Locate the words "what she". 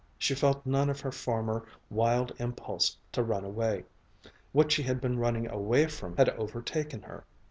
4.51-4.81